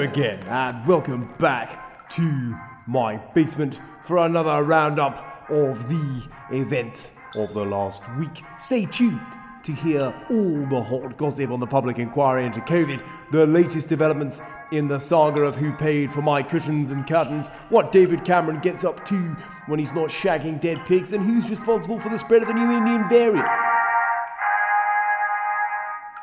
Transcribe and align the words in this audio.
Again, 0.00 0.42
and 0.44 0.86
welcome 0.86 1.34
back 1.38 2.08
to 2.12 2.56
my 2.86 3.18
basement 3.34 3.82
for 4.02 4.16
another 4.16 4.64
roundup 4.64 5.50
of 5.50 5.86
the 5.90 6.26
events 6.52 7.12
of 7.34 7.52
the 7.52 7.62
last 7.62 8.04
week. 8.16 8.42
Stay 8.56 8.86
tuned 8.86 9.20
to 9.62 9.72
hear 9.72 10.14
all 10.30 10.66
the 10.70 10.82
hot 10.82 11.18
gossip 11.18 11.50
on 11.50 11.60
the 11.60 11.66
public 11.66 11.98
inquiry 11.98 12.46
into 12.46 12.60
COVID, 12.60 13.06
the 13.30 13.46
latest 13.46 13.90
developments 13.90 14.40
in 14.72 14.88
the 14.88 14.98
saga 14.98 15.42
of 15.42 15.54
who 15.54 15.70
paid 15.74 16.10
for 16.10 16.22
my 16.22 16.42
cushions 16.42 16.92
and 16.92 17.06
curtains, 17.06 17.48
what 17.68 17.92
David 17.92 18.24
Cameron 18.24 18.60
gets 18.60 18.84
up 18.84 19.04
to 19.04 19.18
when 19.66 19.78
he's 19.78 19.92
not 19.92 20.08
shagging 20.08 20.58
dead 20.62 20.86
pigs, 20.86 21.12
and 21.12 21.22
who's 21.22 21.50
responsible 21.50 22.00
for 22.00 22.08
the 22.08 22.18
spread 22.18 22.40
of 22.40 22.48
the 22.48 22.54
new 22.54 22.72
Indian 22.72 23.06
variant. 23.10 23.46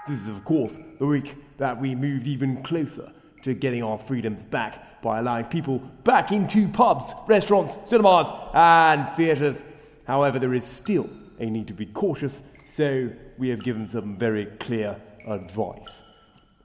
This 0.07 0.21
is, 0.21 0.29
of 0.29 0.43
course, 0.43 0.79
the 0.97 1.05
week 1.05 1.35
that 1.57 1.79
we 1.79 1.93
moved 1.93 2.25
even 2.25 2.63
closer 2.63 3.13
to 3.47 3.53
getting 3.53 3.81
our 3.81 3.97
freedoms 3.97 4.43
back 4.43 5.01
by 5.01 5.19
allowing 5.19 5.45
people 5.45 5.79
back 6.03 6.31
into 6.31 6.67
pubs, 6.67 7.13
restaurants, 7.27 7.77
cinemas, 7.87 8.27
and 8.53 9.09
theatres. 9.15 9.63
However, 10.05 10.37
there 10.37 10.53
is 10.53 10.65
still 10.65 11.09
a 11.39 11.49
need 11.49 11.67
to 11.67 11.73
be 11.73 11.85
cautious, 11.85 12.43
so 12.65 13.09
we 13.37 13.49
have 13.49 13.63
given 13.63 13.87
some 13.87 14.17
very 14.17 14.45
clear 14.45 14.99
advice. 15.25 16.03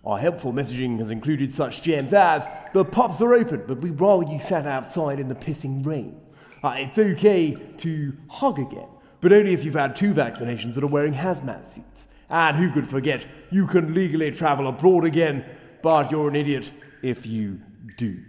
Our 0.04 0.18
helpful 0.18 0.52
messaging 0.52 0.98
has 0.98 1.12
included 1.12 1.54
such 1.54 1.82
gems 1.82 2.12
as 2.12 2.46
the 2.72 2.84
pubs 2.84 3.22
are 3.22 3.34
open, 3.34 3.64
but 3.68 3.78
we'd 3.78 4.00
rather 4.00 4.24
you 4.24 4.40
sat 4.40 4.66
outside 4.66 5.20
in 5.20 5.28
the 5.28 5.36
pissing 5.36 5.86
rain. 5.86 6.20
Uh, 6.64 6.74
it's 6.78 6.98
okay 6.98 7.54
to 7.78 8.12
hug 8.28 8.58
again, 8.58 8.88
but 9.20 9.32
only 9.32 9.52
if 9.52 9.64
you've 9.64 9.74
had 9.74 9.94
two 9.94 10.12
vaccinations 10.12 10.74
and 10.74 10.82
are 10.82 10.88
wearing 10.88 11.14
hazmat 11.14 11.64
suits. 11.64 12.08
And 12.28 12.56
who 12.56 12.72
could 12.72 12.88
forget, 12.88 13.24
you 13.50 13.66
can 13.66 13.94
legally 13.94 14.32
travel 14.32 14.66
abroad 14.66 15.04
again, 15.04 15.44
but 15.82 16.10
you're 16.10 16.28
an 16.28 16.36
idiot 16.36 16.70
if 17.02 17.26
you 17.26 17.60
do. 17.96 18.22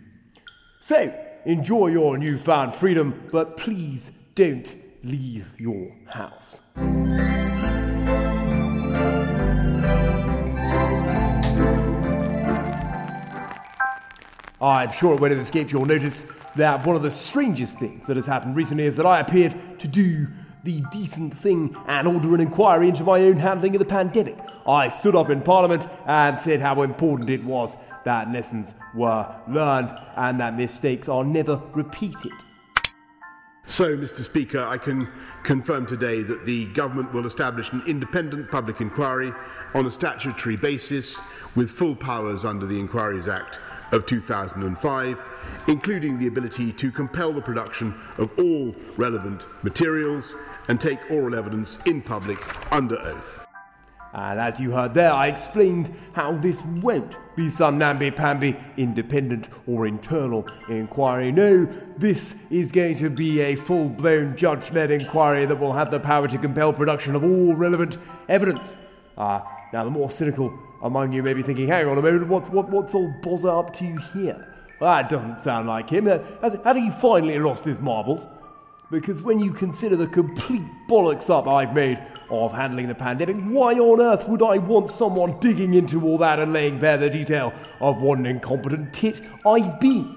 So, 0.79 1.13
enjoy 1.45 1.87
your 1.87 2.17
newfound 2.17 2.73
freedom, 2.73 3.27
but 3.31 3.57
please 3.57 4.11
don't 4.35 4.75
leave 5.03 5.47
your 5.59 5.95
house. 6.05 6.61
I'm 14.61 14.91
sure 14.91 15.13
it 15.13 15.19
won't 15.19 15.31
have 15.31 15.41
escaped 15.41 15.71
your 15.71 15.85
notice 15.85 16.25
that 16.55 16.85
one 16.85 16.95
of 16.95 17.01
the 17.03 17.11
strangest 17.11 17.79
things 17.79 18.07
that 18.07 18.15
has 18.15 18.25
happened 18.25 18.55
recently 18.55 18.85
is 18.85 18.95
that 18.95 19.05
I 19.05 19.19
appeared 19.19 19.79
to 19.79 19.87
do 19.87 20.27
the 20.63 20.81
decent 20.91 21.33
thing 21.33 21.75
and 21.87 22.07
order 22.07 22.33
an 22.33 22.41
inquiry 22.41 22.87
into 22.87 23.03
my 23.03 23.19
own 23.21 23.35
handling 23.35 23.75
of 23.75 23.79
the 23.79 23.85
pandemic. 23.85 24.37
I 24.65 24.87
stood 24.87 25.15
up 25.15 25.29
in 25.29 25.41
Parliament 25.41 25.87
and 26.05 26.39
said 26.39 26.61
how 26.61 26.81
important 26.83 27.29
it 27.29 27.43
was 27.43 27.75
that 28.05 28.31
lessons 28.31 28.75
were 28.95 29.27
learned 29.47 29.93
and 30.15 30.39
that 30.39 30.57
mistakes 30.57 31.09
are 31.09 31.23
never 31.23 31.61
repeated. 31.73 32.31
So, 33.65 33.95
Mr. 33.95 34.21
Speaker, 34.21 34.65
I 34.65 34.77
can 34.77 35.09
confirm 35.43 35.85
today 35.85 36.21
that 36.23 36.45
the 36.45 36.65
government 36.67 37.13
will 37.13 37.25
establish 37.25 37.71
an 37.71 37.81
independent 37.87 38.51
public 38.51 38.81
inquiry 38.81 39.31
on 39.73 39.85
a 39.85 39.91
statutory 39.91 40.57
basis 40.57 41.19
with 41.55 41.71
full 41.71 41.95
powers 41.95 42.43
under 42.43 42.65
the 42.65 42.77
Inquiries 42.77 43.27
Act 43.29 43.59
of 43.93 44.05
2005, 44.05 45.21
including 45.67 46.17
the 46.17 46.27
ability 46.27 46.73
to 46.73 46.91
compel 46.91 47.31
the 47.31 47.41
production 47.41 47.93
of 48.17 48.29
all 48.37 48.75
relevant 48.97 49.45
materials 49.63 50.35
and 50.67 50.79
take 50.79 50.99
oral 51.11 51.35
evidence 51.35 51.77
in 51.85 52.01
public 52.01 52.39
under 52.71 52.99
oath. 52.99 53.43
And 54.13 54.39
as 54.39 54.59
you 54.59 54.71
heard 54.71 54.93
there, 54.93 55.11
I 55.11 55.27
explained 55.27 55.91
how 56.13 56.33
this 56.33 56.63
won't 56.65 57.17
be 57.35 57.49
some 57.49 57.79
namby-pamby 57.79 58.55
independent 58.77 59.49
or 59.65 59.87
internal 59.87 60.47
inquiry. 60.69 61.31
No, 61.31 61.65
this 61.97 62.45
is 62.51 62.71
going 62.71 62.95
to 62.97 63.09
be 63.09 63.41
a 63.41 63.55
full-blown 63.55 64.35
judge-led 64.35 64.91
inquiry 64.91 65.45
that 65.47 65.55
will 65.55 65.73
have 65.73 65.89
the 65.89 65.99
power 65.99 66.27
to 66.27 66.37
compel 66.37 66.71
production 66.71 67.15
of 67.15 67.23
all 67.23 67.55
relevant 67.55 67.97
evidence. 68.29 68.77
Ah, 69.17 69.43
uh, 69.43 69.49
now 69.73 69.83
the 69.83 69.89
more 69.89 70.11
cynical 70.11 70.53
among 70.83 71.11
you 71.11 71.23
may 71.23 71.33
be 71.33 71.41
thinking, 71.41 71.67
hang 71.67 71.87
on 71.87 71.97
a 71.97 72.01
moment, 72.01 72.27
what, 72.27 72.47
what, 72.51 72.69
what's 72.69 72.93
all 72.93 73.11
Bozza 73.21 73.59
up 73.59 73.73
to 73.73 73.95
here? 74.13 74.47
Well, 74.79 74.93
that 74.93 75.09
doesn't 75.09 75.41
sound 75.41 75.67
like 75.67 75.89
him. 75.89 76.07
Uh, 76.07 76.19
has, 76.41 76.55
have 76.65 76.75
he 76.75 76.91
finally 76.91 77.39
lost 77.39 77.65
his 77.65 77.79
marbles? 77.79 78.27
Because 78.93 79.23
when 79.23 79.39
you 79.39 79.51
consider 79.51 79.95
the 79.95 80.05
complete 80.05 80.61
bollocks 80.87 81.27
up 81.27 81.47
I've 81.47 81.73
made 81.73 81.97
of 82.29 82.53
handling 82.53 82.87
the 82.87 82.93
pandemic, 82.93 83.37
why 83.37 83.73
on 83.73 83.99
earth 83.99 84.29
would 84.29 84.43
I 84.43 84.59
want 84.59 84.91
someone 84.91 85.39
digging 85.39 85.73
into 85.73 86.05
all 86.05 86.19
that 86.19 86.37
and 86.37 86.53
laying 86.53 86.77
bare 86.77 86.97
the 86.97 87.09
detail 87.09 87.53
of 87.79 88.03
what 88.03 88.19
an 88.19 88.27
incompetent 88.27 88.93
tit 88.93 89.19
I've 89.47 89.79
been? 89.79 90.15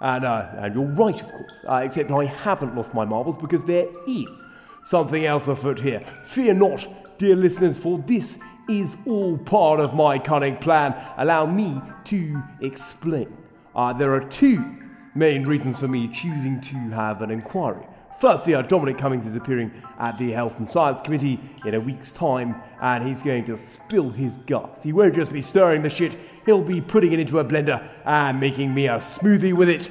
And, 0.00 0.24
uh, 0.24 0.50
and 0.56 0.72
you're 0.72 0.84
right, 0.84 1.20
of 1.20 1.28
course, 1.28 1.64
uh, 1.68 1.82
except 1.84 2.12
I 2.12 2.26
haven't 2.26 2.76
lost 2.76 2.94
my 2.94 3.04
marbles 3.04 3.36
because 3.36 3.64
there 3.64 3.88
is 4.06 4.46
something 4.84 5.26
else 5.26 5.48
afoot 5.48 5.80
here. 5.80 6.04
Fear 6.22 6.54
not, 6.54 7.18
dear 7.18 7.34
listeners, 7.34 7.76
for 7.76 7.98
this 7.98 8.38
is 8.68 8.96
all 9.04 9.36
part 9.36 9.80
of 9.80 9.94
my 9.94 10.20
cunning 10.20 10.58
plan. 10.58 10.94
Allow 11.16 11.46
me 11.46 11.82
to 12.04 12.40
explain. 12.60 13.36
Uh, 13.74 13.92
there 13.92 14.14
are 14.14 14.24
two 14.28 14.83
main 15.14 15.44
reasons 15.44 15.80
for 15.80 15.88
me 15.88 16.08
choosing 16.08 16.60
to 16.60 16.76
have 16.90 17.22
an 17.22 17.30
inquiry. 17.30 17.86
Firstly, 18.18 18.60
Dominic 18.68 18.96
Cummings 18.96 19.26
is 19.26 19.34
appearing 19.34 19.72
at 19.98 20.16
the 20.18 20.32
Health 20.32 20.58
and 20.58 20.68
Science 20.68 21.00
Committee 21.00 21.38
in 21.64 21.74
a 21.74 21.80
week's 21.80 22.12
time, 22.12 22.54
and 22.80 23.06
he's 23.06 23.22
going 23.22 23.44
to 23.44 23.56
spill 23.56 24.08
his 24.08 24.38
guts. 24.38 24.82
He 24.82 24.92
won't 24.92 25.14
just 25.14 25.32
be 25.32 25.40
stirring 25.40 25.82
the 25.82 25.90
shit, 25.90 26.16
he'll 26.46 26.62
be 26.62 26.80
putting 26.80 27.12
it 27.12 27.18
into 27.18 27.40
a 27.40 27.44
blender 27.44 27.86
and 28.04 28.38
making 28.38 28.72
me 28.72 28.86
a 28.86 28.98
smoothie 28.98 29.52
with 29.52 29.68
it. 29.68 29.90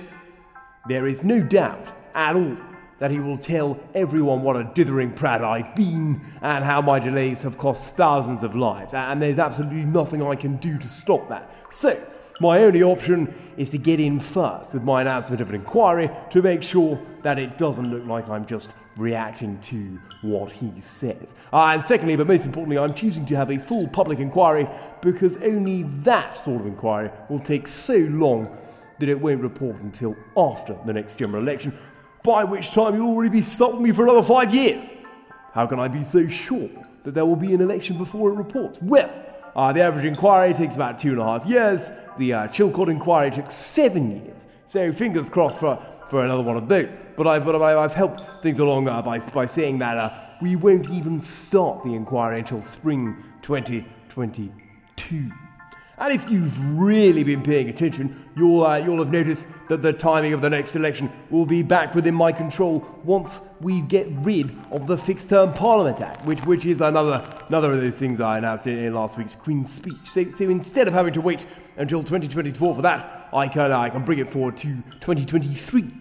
There 0.87 1.05
is 1.05 1.23
no 1.23 1.41
doubt 1.41 1.91
at 2.15 2.35
all 2.35 2.57
that 2.99 3.11
he 3.11 3.19
will 3.19 3.37
tell 3.37 3.77
everyone 3.93 4.41
what 4.41 4.55
a 4.55 4.63
dithering 4.73 5.11
prat 5.11 5.43
I've 5.43 5.75
been 5.75 6.21
and 6.41 6.63
how 6.63 6.81
my 6.81 6.99
delays 6.99 7.43
have 7.43 7.57
cost 7.57 7.95
thousands 7.95 8.43
of 8.43 8.55
lives, 8.55 8.93
and 8.93 9.21
there's 9.21 9.39
absolutely 9.39 9.83
nothing 9.83 10.21
I 10.21 10.35
can 10.35 10.55
do 10.57 10.77
to 10.77 10.87
stop 10.87 11.27
that. 11.29 11.53
So, 11.69 12.01
my 12.43 12.63
only 12.63 12.83
option 12.83 13.33
is 13.55 13.69
to 13.69 13.77
get 13.77 13.99
in 13.99 14.19
first 14.19 14.73
with 14.73 14.83
my 14.83 15.01
announcement 15.01 15.41
of 15.41 15.49
an 15.49 15.55
inquiry 15.55 16.09
to 16.29 16.41
make 16.41 16.61
sure 16.61 17.01
that 17.21 17.39
it 17.39 17.57
doesn't 17.57 17.89
look 17.89 18.05
like 18.05 18.27
I'm 18.27 18.45
just 18.45 18.73
reacting 18.97 19.59
to 19.61 19.97
what 20.21 20.51
he 20.51 20.77
says. 20.79 21.33
Uh, 21.53 21.71
and 21.73 21.83
secondly, 21.83 22.17
but 22.17 22.27
most 22.27 22.45
importantly, 22.45 22.77
I'm 22.77 22.93
choosing 22.93 23.25
to 23.27 23.35
have 23.35 23.49
a 23.49 23.57
full 23.57 23.87
public 23.87 24.19
inquiry 24.19 24.67
because 25.01 25.41
only 25.41 25.83
that 26.03 26.35
sort 26.35 26.59
of 26.61 26.67
inquiry 26.67 27.09
will 27.29 27.39
take 27.39 27.65
so 27.65 27.95
long 27.95 28.59
that 28.99 29.07
it 29.07 29.19
won't 29.19 29.41
report 29.41 29.77
until 29.77 30.15
after 30.35 30.75
the 30.85 30.93
next 30.93 31.15
general 31.15 31.41
election. 31.41 31.73
by 32.23 32.43
which 32.43 32.71
time 32.71 32.95
you'll 32.95 33.09
already 33.09 33.29
be 33.29 33.41
stuck 33.41 33.73
with 33.73 33.81
me 33.81 33.91
for 33.91 34.03
another 34.03 34.23
five 34.23 34.53
years. 34.53 34.83
How 35.53 35.65
can 35.65 35.79
I 35.79 35.87
be 35.87 36.03
so 36.03 36.27
sure 36.27 36.69
that 37.03 37.13
there 37.13 37.25
will 37.25 37.35
be 37.35 37.53
an 37.53 37.61
election 37.61 37.97
before 37.97 38.31
it 38.31 38.35
reports? 38.35 38.79
Well, 38.81 39.11
uh, 39.55 39.71
the 39.73 39.81
average 39.81 40.05
inquiry 40.05 40.53
takes 40.53 40.75
about 40.75 40.99
two 40.99 41.11
and 41.11 41.19
a 41.19 41.23
half 41.23 41.45
years. 41.45 41.91
The 42.17 42.33
uh, 42.33 42.47
Chilcot 42.47 42.89
inquiry 42.89 43.31
took 43.31 43.51
seven 43.51 44.23
years. 44.23 44.47
So 44.67 44.91
fingers 44.91 45.29
crossed 45.29 45.59
for, 45.59 45.79
for 46.09 46.25
another 46.25 46.41
one 46.41 46.57
of 46.57 46.67
those. 46.67 47.05
But 47.15 47.27
I've, 47.27 47.45
but 47.45 47.61
I've 47.61 47.93
helped 47.93 48.41
things 48.41 48.59
along 48.59 48.87
uh, 48.87 49.01
by, 49.01 49.19
by 49.29 49.45
saying 49.45 49.77
that 49.79 49.97
uh, 49.97 50.11
we 50.41 50.55
won't 50.55 50.89
even 50.89 51.21
start 51.21 51.83
the 51.83 51.93
inquiry 51.93 52.39
until 52.39 52.61
spring 52.61 53.23
2022. 53.43 55.31
And 55.99 56.11
if 56.11 56.29
you've 56.29 56.57
really 56.75 57.23
been 57.23 57.43
paying 57.43 57.69
attention, 57.69 58.25
you'll, 58.35 58.65
uh, 58.65 58.77
you'll 58.77 58.97
have 58.97 59.11
noticed 59.11 59.47
that 59.69 59.83
the 59.83 59.93
timing 59.93 60.33
of 60.33 60.41
the 60.41 60.49
next 60.49 60.75
election 60.75 61.11
will 61.29 61.45
be 61.45 61.61
back 61.61 61.93
within 61.93 62.15
my 62.15 62.31
control 62.31 62.83
once 63.03 63.41
we 63.61 63.81
get 63.81 64.07
rid 64.09 64.57
of 64.71 64.87
the 64.87 64.97
Fixed 64.97 65.29
Term 65.29 65.53
Parliament 65.53 66.01
Act, 66.01 66.25
which, 66.25 66.43
which 66.45 66.65
is 66.65 66.81
another, 66.81 67.23
another 67.47 67.73
of 67.73 67.79
those 67.79 67.95
things 67.95 68.19
I 68.19 68.39
announced 68.39 68.65
in, 68.65 68.79
in 68.79 68.95
last 68.95 69.19
week's 69.19 69.35
Queen's 69.35 69.71
speech. 69.71 69.93
So, 70.05 70.23
so 70.31 70.45
instead 70.45 70.87
of 70.87 70.95
having 70.95 71.13
to 71.13 71.21
wait 71.21 71.45
until 71.77 72.01
2024 72.01 72.75
for 72.75 72.81
that, 72.81 73.29
I 73.31 73.47
can, 73.47 73.71
uh, 73.71 73.77
I 73.77 73.89
can 73.91 74.03
bring 74.03 74.17
it 74.17 74.29
forward 74.29 74.57
to 74.57 74.67
2023. 74.99 75.91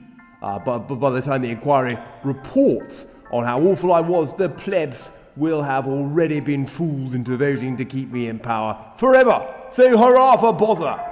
Uh, 0.40 0.58
but, 0.58 0.88
but 0.88 0.96
by 0.96 1.10
the 1.10 1.20
time 1.20 1.42
the 1.42 1.50
inquiry 1.50 1.98
reports 2.24 3.08
on 3.30 3.44
how 3.44 3.60
awful 3.60 3.92
I 3.92 4.00
was, 4.00 4.34
the 4.34 4.48
plebs 4.48 5.12
will 5.36 5.62
have 5.62 5.86
already 5.86 6.40
been 6.40 6.66
fooled 6.66 7.14
into 7.14 7.36
voting 7.36 7.76
to 7.76 7.84
keep 7.84 8.10
me 8.10 8.28
in 8.28 8.38
power 8.38 8.78
forever. 8.96 9.46
So 9.70 9.96
hurrah 9.96 10.36
for 10.36 10.52
Bozza! 10.52 11.08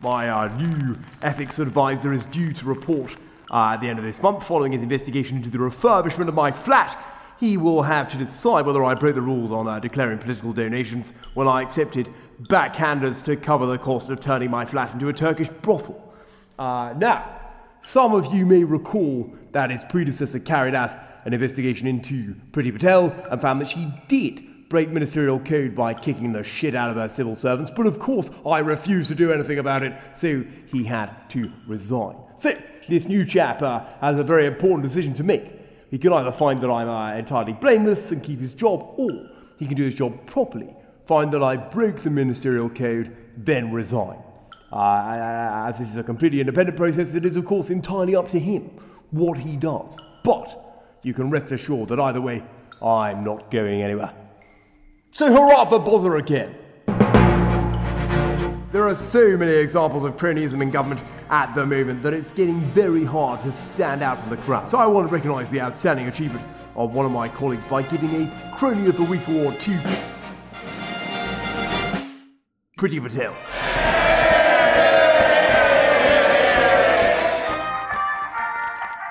My 0.00 0.28
uh, 0.28 0.48
new 0.58 0.98
ethics 1.22 1.58
advisor 1.58 2.12
is 2.12 2.26
due 2.26 2.52
to 2.52 2.66
report 2.66 3.16
uh, 3.50 3.72
at 3.72 3.80
the 3.80 3.88
end 3.88 3.98
of 3.98 4.04
this 4.04 4.20
month 4.20 4.46
following 4.46 4.72
his 4.72 4.82
investigation 4.82 5.38
into 5.38 5.48
the 5.48 5.58
refurbishment 5.58 6.28
of 6.28 6.34
my 6.34 6.52
flat. 6.52 7.02
He 7.40 7.56
will 7.56 7.82
have 7.82 8.08
to 8.08 8.18
decide 8.18 8.66
whether 8.66 8.84
I 8.84 8.94
broke 8.94 9.14
the 9.14 9.22
rules 9.22 9.50
on 9.50 9.66
uh, 9.66 9.80
declaring 9.80 10.18
political 10.18 10.52
donations 10.52 11.14
when 11.34 11.48
I 11.48 11.62
accepted 11.62 12.08
backhanders 12.42 13.24
to 13.24 13.36
cover 13.36 13.66
the 13.66 13.78
cost 13.78 14.10
of 14.10 14.20
turning 14.20 14.50
my 14.50 14.64
flat 14.64 14.92
into 14.92 15.08
a 15.08 15.12
Turkish 15.12 15.48
brothel. 15.48 16.14
Uh, 16.58 16.94
now, 16.96 17.33
some 17.84 18.14
of 18.14 18.32
you 18.34 18.46
may 18.46 18.64
recall 18.64 19.30
that 19.52 19.70
his 19.70 19.84
predecessor 19.84 20.40
carried 20.40 20.74
out 20.74 20.96
an 21.26 21.34
investigation 21.34 21.86
into 21.86 22.34
Priti 22.50 22.72
Patel 22.72 23.14
and 23.30 23.40
found 23.42 23.60
that 23.60 23.68
she 23.68 23.92
did 24.08 24.42
break 24.70 24.88
ministerial 24.88 25.38
code 25.38 25.74
by 25.74 25.92
kicking 25.92 26.32
the 26.32 26.42
shit 26.42 26.74
out 26.74 26.88
of 26.88 26.96
her 26.96 27.08
civil 27.08 27.34
servants, 27.34 27.70
but 27.70 27.86
of 27.86 27.98
course 27.98 28.30
I 28.46 28.60
refused 28.60 29.10
to 29.10 29.14
do 29.14 29.32
anything 29.32 29.58
about 29.58 29.82
it, 29.82 29.92
so 30.14 30.44
he 30.66 30.82
had 30.82 31.10
to 31.30 31.52
resign. 31.66 32.16
So, 32.36 32.58
this 32.88 33.04
new 33.04 33.24
chap 33.26 33.60
uh, 33.60 33.84
has 34.00 34.18
a 34.18 34.24
very 34.24 34.46
important 34.46 34.82
decision 34.82 35.12
to 35.14 35.22
make. 35.22 35.52
He 35.90 35.98
can 35.98 36.14
either 36.14 36.32
find 36.32 36.62
that 36.62 36.70
I'm 36.70 36.88
uh, 36.88 37.14
entirely 37.14 37.52
blameless 37.52 38.12
and 38.12 38.22
keep 38.22 38.40
his 38.40 38.54
job, 38.54 38.94
or 38.96 39.28
he 39.58 39.66
can 39.66 39.76
do 39.76 39.84
his 39.84 39.94
job 39.94 40.24
properly, 40.24 40.74
find 41.04 41.30
that 41.32 41.42
I 41.42 41.56
broke 41.56 42.00
the 42.00 42.10
ministerial 42.10 42.70
code, 42.70 43.14
then 43.36 43.72
resign. 43.72 44.23
Uh, 44.74 45.68
as 45.68 45.78
this 45.78 45.88
is 45.88 45.96
a 45.98 46.02
completely 46.02 46.40
independent 46.40 46.76
process, 46.76 47.14
it 47.14 47.24
is 47.24 47.36
of 47.36 47.44
course 47.44 47.70
entirely 47.70 48.16
up 48.16 48.26
to 48.26 48.40
him 48.40 48.62
what 49.12 49.38
he 49.38 49.56
does. 49.56 49.96
But 50.24 50.98
you 51.02 51.14
can 51.14 51.30
rest 51.30 51.52
assured 51.52 51.90
that 51.90 52.00
either 52.00 52.20
way, 52.20 52.42
I'm 52.82 53.22
not 53.22 53.52
going 53.52 53.82
anywhere. 53.82 54.12
So 55.12 55.32
hurrah 55.32 55.66
for 55.66 55.78
Bozza 55.78 56.18
again! 56.18 56.56
There 58.72 58.88
are 58.88 58.96
so 58.96 59.36
many 59.36 59.52
examples 59.52 60.02
of 60.02 60.16
cronyism 60.16 60.60
in 60.60 60.72
government 60.72 61.04
at 61.30 61.54
the 61.54 61.64
moment 61.64 62.02
that 62.02 62.12
it's 62.12 62.32
getting 62.32 62.60
very 62.70 63.04
hard 63.04 63.38
to 63.40 63.52
stand 63.52 64.02
out 64.02 64.18
from 64.18 64.30
the 64.30 64.38
crowd. 64.38 64.66
So 64.66 64.78
I 64.78 64.88
want 64.88 65.06
to 65.06 65.14
recognise 65.14 65.50
the 65.50 65.60
outstanding 65.60 66.08
achievement 66.08 66.44
of 66.74 66.92
one 66.92 67.06
of 67.06 67.12
my 67.12 67.28
colleagues 67.28 67.64
by 67.64 67.82
giving 67.82 68.10
a 68.24 68.56
Crony 68.56 68.88
of 68.88 68.96
the 68.96 69.04
Week 69.04 69.24
award 69.28 69.60
to 69.60 69.80
Priti 72.76 73.00
Patel. 73.00 73.36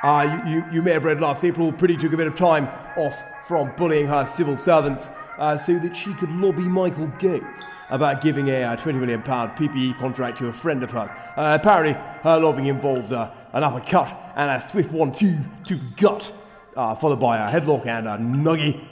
Uh, 0.03 0.43
you, 0.45 0.53
you, 0.53 0.65
you, 0.73 0.81
may 0.81 0.91
have 0.91 1.05
read 1.05 1.21
last 1.21 1.45
April, 1.45 1.71
Priti 1.71 1.97
took 1.97 2.11
a 2.11 2.17
bit 2.17 2.27
of 2.27 2.35
time 2.35 2.67
off 2.97 3.23
from 3.45 3.73
bullying 3.77 4.05
her 4.05 4.25
civil 4.25 4.57
servants 4.57 5.09
uh, 5.37 5.55
so 5.55 5.79
that 5.79 5.95
she 5.95 6.13
could 6.15 6.29
lobby 6.33 6.67
Michael 6.67 7.07
Gove 7.19 7.41
about 7.89 8.19
giving 8.19 8.49
a 8.49 8.63
uh, 8.63 8.75
£20 8.75 8.99
million 8.99 9.23
PPE 9.23 9.97
contract 9.97 10.37
to 10.39 10.49
a 10.49 10.53
friend 10.53 10.83
of 10.83 10.91
hers. 10.91 11.09
Uh, 11.37 11.57
apparently, 11.57 11.93
her 12.21 12.37
lobbying 12.37 12.67
involves 12.67 13.13
uh, 13.13 13.33
an 13.53 13.63
uppercut 13.63 14.33
and 14.35 14.51
a 14.51 14.59
swift 14.59 14.91
one-two 14.91 15.37
to 15.67 15.75
the 15.75 15.85
gut, 15.95 16.33
uh, 16.75 16.93
followed 16.95 17.21
by 17.21 17.37
a 17.37 17.49
headlock 17.49 17.85
and 17.85 18.05
a 18.05 18.17
nuggy. 18.17 18.85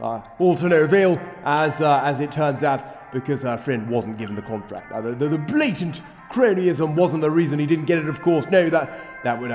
all 0.00 0.56
to 0.56 0.68
no 0.70 0.84
avail, 0.84 1.20
as, 1.44 1.82
as 1.82 2.20
it 2.20 2.32
turns 2.32 2.64
out, 2.64 3.12
because 3.12 3.42
her 3.42 3.58
friend 3.58 3.90
wasn't 3.90 4.16
given 4.16 4.34
the 4.34 4.40
contract. 4.40 4.90
the, 5.04 5.14
the, 5.14 5.28
the, 5.28 5.38
blatant 5.38 6.00
cronyism 6.32 6.94
wasn't 6.94 7.20
the 7.20 7.30
reason 7.30 7.58
he 7.58 7.66
didn't 7.66 7.84
get 7.84 7.98
it, 7.98 8.08
of 8.08 8.22
course. 8.22 8.46
No, 8.46 8.70
that, 8.70 9.22
that 9.22 9.38
would 9.38 9.50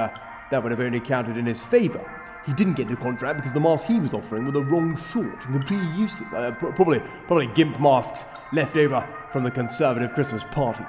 that 0.52 0.62
would 0.62 0.72
have 0.72 0.80
only 0.80 1.00
counted 1.00 1.38
in 1.38 1.46
his 1.46 1.64
favour. 1.64 2.06
He 2.46 2.54
didn't 2.54 2.74
get 2.74 2.88
the 2.88 2.96
contract 2.96 3.38
because 3.38 3.54
the 3.54 3.60
masks 3.60 3.88
he 3.88 4.00
was 4.00 4.14
offering 4.14 4.46
were 4.46 4.52
the 4.52 4.64
wrong 4.64 4.96
sort 4.96 5.26
and 5.26 5.54
completely 5.54 5.88
useless. 5.96 6.34
Uh, 6.34 6.52
probably, 6.52 7.00
probably 7.28 7.48
gimp 7.48 7.80
masks 7.80 8.26
left 8.52 8.76
over 8.78 9.08
from 9.32 9.44
the 9.44 9.52
Conservative 9.52 10.14
Christmas 10.14 10.44
party. 10.46 10.84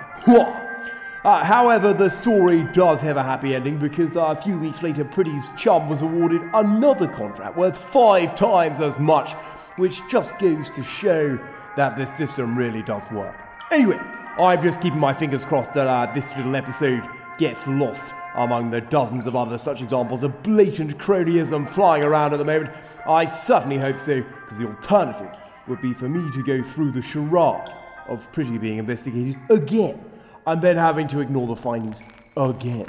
Uh, 1.25 1.45
however, 1.45 1.93
the 1.93 2.09
story 2.09 2.65
does 2.73 3.01
have 3.01 3.17
a 3.17 3.23
happy 3.23 3.55
ending 3.55 3.79
because 3.79 4.17
uh, 4.17 4.25
a 4.27 4.43
few 4.43 4.59
weeks 4.59 4.83
later, 4.83 5.05
Priti's 5.05 5.51
chum 5.57 5.89
was 5.89 6.03
awarded 6.03 6.43
another 6.55 7.07
contract 7.07 7.57
worth 7.57 7.77
five 7.77 8.35
times 8.35 8.81
as 8.81 8.99
much, 8.99 9.33
which 9.77 10.01
just 10.09 10.37
goes 10.39 10.69
to 10.71 10.83
show 10.83 11.39
that 11.77 11.97
this 11.97 12.11
system 12.17 12.59
really 12.59 12.83
does 12.83 13.09
work. 13.13 13.37
Anyway, 13.71 14.01
I'm 14.39 14.61
just 14.63 14.81
keeping 14.81 14.99
my 14.99 15.15
fingers 15.15 15.45
crossed 15.45 15.75
that 15.75 15.87
uh, 15.87 16.13
this 16.13 16.35
little 16.37 16.57
episode 16.57 17.09
gets 17.39 17.69
lost 17.69 18.13
among 18.35 18.71
the 18.71 18.81
dozens 18.81 19.27
of 19.27 19.37
other 19.37 19.59
such 19.59 19.83
examples 19.83 20.23
of 20.23 20.43
blatant 20.43 20.99
cronyism 20.99 21.69
flying 21.69 22.03
around 22.03 22.33
at 22.33 22.39
the 22.39 22.45
moment. 22.45 22.75
I 23.07 23.27
certainly 23.27 23.79
hope 23.79 23.99
so, 23.99 24.23
because 24.23 24.59
the 24.59 24.67
alternative 24.67 25.31
would 25.69 25.81
be 25.81 25.93
for 25.93 26.09
me 26.09 26.31
to 26.33 26.43
go 26.43 26.63
through 26.63 26.93
the 26.93 27.03
charade 27.03 27.71
of 28.09 28.31
Priti 28.33 28.61
being 28.61 28.79
investigated 28.79 29.39
again, 29.51 30.05
and 30.47 30.61
then 30.61 30.77
having 30.77 31.07
to 31.09 31.21
ignore 31.21 31.47
the 31.47 31.57
findings 31.57 32.03
again. 32.37 32.87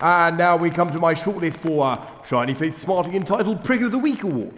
And 0.00 0.38
now 0.38 0.56
we 0.56 0.70
come 0.70 0.92
to 0.92 0.98
my 0.98 1.14
shortlist 1.14 1.56
for 1.56 1.86
uh, 1.86 2.22
Shiny 2.24 2.54
Face 2.54 2.76
Smarting 2.76 3.14
entitled 3.14 3.64
Prig 3.64 3.82
of 3.82 3.90
the 3.90 3.98
Week 3.98 4.22
Award. 4.22 4.54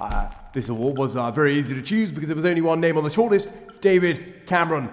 Uh, 0.00 0.28
this 0.52 0.68
award 0.68 0.98
was 0.98 1.16
uh, 1.16 1.30
very 1.30 1.56
easy 1.58 1.74
to 1.74 1.82
choose 1.82 2.12
because 2.12 2.28
there 2.28 2.36
was 2.36 2.44
only 2.44 2.60
one 2.60 2.80
name 2.80 2.98
on 2.98 3.04
the 3.04 3.10
shortlist 3.10 3.52
David 3.80 4.46
Cameron. 4.46 4.90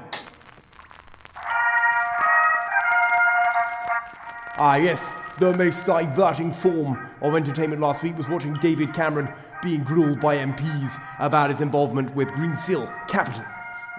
Ah, 4.62 4.76
yes, 4.76 5.14
the 5.40 5.56
most 5.56 5.86
diverting 5.86 6.52
form 6.52 7.00
of 7.22 7.34
entertainment 7.34 7.82
last 7.82 8.04
week 8.04 8.18
was 8.18 8.28
watching 8.28 8.56
David 8.56 8.94
Cameron 8.94 9.30
being 9.64 9.86
grilled 9.86 10.20
by 10.20 10.36
MPs 10.36 11.02
about 11.18 11.50
his 11.50 11.62
involvement 11.62 12.14
with 12.14 12.28
Greensill 12.32 12.86
Capital. 13.08 13.46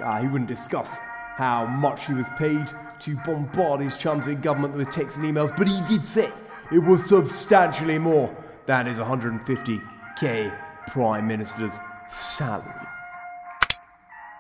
Ah, 0.04 0.20
he 0.20 0.28
wouldn't 0.28 0.48
discuss 0.48 0.98
how 1.36 1.64
much 1.64 2.04
he 2.04 2.12
was 2.12 2.28
paid 2.36 2.70
to 3.00 3.16
bombard 3.24 3.80
his 3.80 3.96
chums 3.96 4.28
in 4.28 4.38
government 4.42 4.76
with 4.76 4.90
texts 4.90 5.18
and 5.18 5.26
emails, 5.26 5.56
but 5.56 5.66
he 5.66 5.80
did 5.86 6.06
say 6.06 6.30
it 6.70 6.80
was 6.80 7.06
substantially 7.06 7.96
more 7.96 8.28
than 8.66 8.84
his 8.84 8.98
150k 8.98 10.54
Prime 10.88 11.26
Minister's 11.26 11.72
salary. 12.06 12.86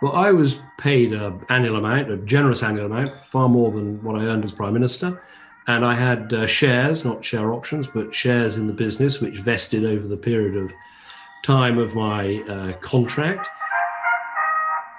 Well, 0.02 0.12
I 0.12 0.32
was 0.32 0.58
paid 0.76 1.14
an 1.14 1.40
annual 1.48 1.76
amount, 1.76 2.10
a 2.10 2.18
generous 2.18 2.62
annual 2.62 2.92
amount, 2.92 3.10
far 3.24 3.48
more 3.48 3.70
than 3.70 4.02
what 4.02 4.16
I 4.16 4.26
earned 4.26 4.44
as 4.44 4.52
Prime 4.52 4.74
Minister 4.74 5.18
and 5.66 5.84
I 5.84 5.94
had 5.94 6.32
uh, 6.32 6.46
shares, 6.46 7.04
not 7.04 7.24
share 7.24 7.52
options, 7.52 7.86
but 7.86 8.14
shares 8.14 8.56
in 8.56 8.66
the 8.66 8.72
business, 8.72 9.20
which 9.20 9.38
vested 9.38 9.84
over 9.84 10.06
the 10.06 10.16
period 10.16 10.56
of 10.56 10.72
time 11.42 11.78
of 11.78 11.94
my 11.94 12.42
uh, 12.48 12.72
contract. 12.78 13.48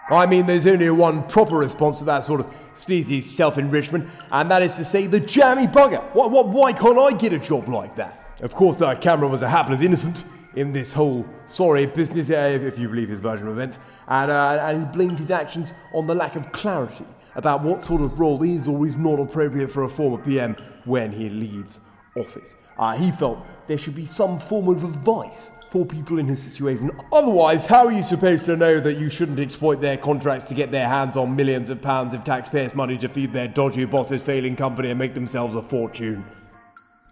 I 0.09 0.25
mean, 0.25 0.45
there's 0.45 0.67
only 0.67 0.89
one 0.89 1.27
proper 1.27 1.55
response 1.57 1.99
to 1.99 2.05
that 2.05 2.19
sort 2.19 2.41
of 2.41 2.53
sleazy 2.73 3.21
self 3.21 3.57
enrichment, 3.57 4.09
and 4.31 4.51
that 4.51 4.61
is 4.61 4.75
to 4.75 4.85
say, 4.85 5.07
the 5.07 5.19
jammy 5.19 5.67
bugger. 5.67 6.03
What, 6.13 6.31
what, 6.31 6.49
why 6.49 6.73
can't 6.73 6.97
I 6.97 7.17
get 7.17 7.33
a 7.33 7.39
job 7.39 7.69
like 7.69 7.95
that? 7.95 8.35
Of 8.41 8.53
course, 8.53 8.81
uh, 8.81 8.95
Cameron 8.95 9.31
was 9.31 9.41
a 9.41 9.49
hapless 9.49 9.81
innocent 9.81 10.23
in 10.55 10.73
this 10.73 10.91
whole 10.91 11.25
sorry 11.45 11.85
business, 11.85 12.29
uh, 12.29 12.59
if 12.61 12.77
you 12.77 12.89
believe 12.89 13.09
his 13.09 13.21
version 13.21 13.47
of 13.47 13.53
events, 13.53 13.79
and, 14.07 14.29
uh, 14.29 14.59
and 14.61 14.79
he 14.79 14.85
blamed 14.85 15.17
his 15.17 15.31
actions 15.31 15.73
on 15.93 16.07
the 16.07 16.15
lack 16.15 16.35
of 16.35 16.51
clarity 16.51 17.05
about 17.35 17.63
what 17.63 17.83
sort 17.83 18.01
of 18.01 18.19
role 18.19 18.43
is 18.43 18.67
or 18.67 18.85
is 18.85 18.97
not 18.97 19.19
appropriate 19.19 19.69
for 19.69 19.83
a 19.83 19.89
former 19.89 20.21
PM 20.23 20.55
when 20.85 21.11
he 21.11 21.29
leaves 21.29 21.79
office. 22.17 22.55
Uh, 22.77 22.95
he 22.95 23.11
felt 23.11 23.45
there 23.67 23.77
should 23.77 23.95
be 23.95 24.05
some 24.05 24.39
form 24.39 24.67
of 24.67 24.83
advice 24.83 25.51
for 25.69 25.85
people 25.85 26.19
in 26.19 26.27
his 26.27 26.41
situation. 26.41 26.91
Otherwise, 27.13 27.65
how 27.65 27.85
are 27.85 27.91
you 27.91 28.03
supposed 28.03 28.43
to 28.43 28.57
know 28.57 28.79
that 28.79 28.97
you 28.97 29.09
shouldn't 29.09 29.39
exploit 29.39 29.79
their 29.79 29.97
contracts 29.97 30.49
to 30.49 30.53
get 30.53 30.71
their 30.71 30.87
hands 30.87 31.15
on 31.15 31.33
millions 31.35 31.69
of 31.69 31.81
pounds 31.81 32.13
of 32.13 32.23
taxpayers' 32.23 32.75
money 32.75 32.97
to 32.97 33.07
feed 33.07 33.31
their 33.31 33.47
dodgy 33.47 33.85
boss's 33.85 34.21
failing 34.21 34.55
company 34.55 34.89
and 34.89 34.99
make 34.99 35.13
themselves 35.13 35.55
a 35.55 35.61
fortune? 35.61 36.25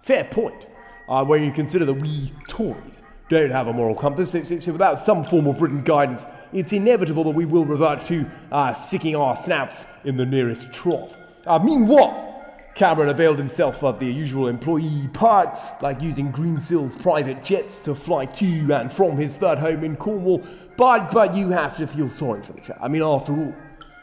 Fair 0.02 0.26
point. 0.26 0.66
Uh, 1.08 1.24
when 1.24 1.44
you 1.44 1.52
consider 1.52 1.86
that 1.86 1.94
we 1.94 2.32
Tories 2.48 3.02
don't 3.30 3.52
have 3.52 3.68
a 3.68 3.74
moral 3.74 3.96
compass, 3.96 4.32
so, 4.32 4.44
so 4.44 4.72
without 4.72 4.98
some 4.98 5.24
form 5.24 5.46
of 5.46 5.62
written 5.62 5.84
guidance, 5.84 6.26
it's 6.52 6.74
inevitable 6.74 7.24
that 7.24 7.36
we 7.36 7.46
will 7.46 7.66
revert 7.66 8.02
to 8.02 8.26
uh, 8.52 8.74
sticking 8.74 9.16
our 9.16 9.36
snouts 9.36 9.86
in 10.04 10.18
the 10.18 10.26
nearest 10.26 10.74
trough. 10.74 11.16
Uh, 11.46 11.60
meanwhile, 11.60 12.26
Cameron 12.76 13.10
availed 13.10 13.38
himself 13.38 13.84
of 13.84 14.00
the 14.00 14.06
usual 14.06 14.48
employee 14.48 15.10
perks, 15.14 15.74
like 15.82 16.02
using 16.02 16.32
Greensill's 16.32 16.96
private 16.96 17.44
jets 17.44 17.80
to 17.84 17.94
fly 17.94 18.26
to 18.26 18.74
and 18.74 18.92
from 18.92 19.18
his 19.18 19.38
third 19.38 19.60
home 19.60 19.84
in 19.84 19.96
Cornwall. 19.96 20.42
But, 20.76 21.12
but 21.12 21.36
you 21.36 21.50
have 21.50 21.78
to 21.78 21.88
feel 21.88 22.08
sorry 22.08 22.42
for 22.42 22.54
the 22.54 22.62
chap. 22.62 22.80
I 22.82 22.88
mean, 22.88 23.04
after 23.04 23.34
all, 23.34 23.54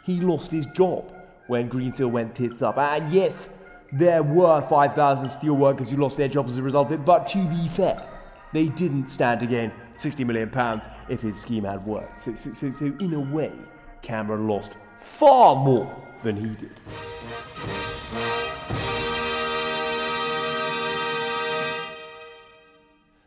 he 0.04 0.20
lost 0.20 0.52
his 0.52 0.66
job 0.66 1.10
when 1.46 1.70
Greensill 1.70 2.10
went 2.10 2.34
tits 2.34 2.60
up. 2.62 2.76
And 2.76 3.12
yes, 3.12 3.48
there 3.92 4.22
were 4.22 4.60
5,000 4.60 5.28
steelworkers 5.28 5.88
who 5.88 5.96
lost 5.96 6.16
their 6.16 6.28
jobs 6.28 6.52
as 6.52 6.58
a 6.58 6.62
result 6.62 6.88
of 6.88 6.92
it, 6.92 7.04
but 7.04 7.26
to 7.28 7.38
be 7.48 7.68
fair, 7.68 8.06
they 8.52 8.68
didn't 8.68 9.08
stand 9.08 9.40
to 9.40 9.46
gain 9.46 9.72
60 9.98 10.24
million 10.24 10.50
pounds 10.50 10.88
if 11.08 11.20
his 11.22 11.40
scheme 11.40 11.64
had 11.64 11.84
worked. 11.86 12.18
So, 12.18 12.34
so, 12.34 12.52
so, 12.52 12.70
so 12.70 12.86
in 13.00 13.14
a 13.14 13.20
way, 13.20 13.52
Cameron 14.02 14.46
lost 14.46 14.76
far 15.00 15.56
more 15.56 15.94
than 16.22 16.36
he 16.36 16.48
did. 16.54 16.72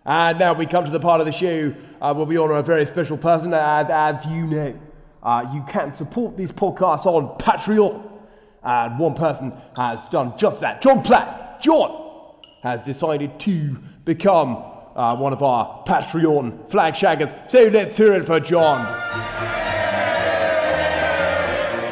And 0.05 0.39
now 0.39 0.53
we 0.53 0.65
come 0.65 0.85
to 0.85 0.91
the 0.91 0.99
part 0.99 1.21
of 1.21 1.27
the 1.27 1.31
show 1.31 1.73
uh, 2.01 2.13
where 2.13 2.25
we 2.25 2.37
honour 2.37 2.55
a 2.55 2.63
very 2.63 2.85
special 2.85 3.17
person. 3.17 3.53
And 3.53 3.89
as 3.91 4.25
you 4.25 4.47
know, 4.47 4.79
uh, 5.21 5.51
you 5.53 5.63
can 5.67 5.93
support 5.93 6.35
this 6.35 6.51
podcast 6.51 7.05
on 7.05 7.37
Patreon. 7.37 8.09
And 8.63 8.97
one 8.97 9.13
person 9.13 9.55
has 9.75 10.05
done 10.05 10.35
just 10.37 10.61
that. 10.61 10.81
John 10.81 11.03
Platt, 11.03 11.61
John, 11.61 12.35
has 12.63 12.83
decided 12.83 13.39
to 13.41 13.77
become 14.03 14.63
uh, 14.95 15.15
one 15.15 15.33
of 15.33 15.41
our 15.41 15.83
Patreon 15.85 16.69
flag 16.69 16.93
shaggers. 16.93 17.49
So 17.49 17.63
let's 17.63 17.97
hear 17.97 18.13
it 18.13 18.25
for 18.25 18.39
John. 18.39 18.85